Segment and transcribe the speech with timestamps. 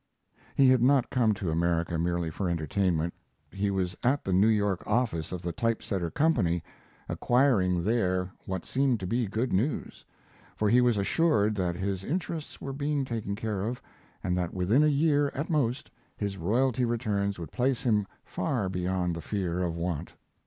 [0.55, 3.13] He had not come to America merely for entertainment.
[3.51, 6.63] He was at the New York office of the type setter company,
[7.07, 10.03] acquiring there what seemed to be good news,
[10.55, 13.79] for he was assured that his interests were being taken care of,
[14.23, 19.15] and that within a year at most his royalty returns would place him far beyond
[19.15, 20.13] the fear of want.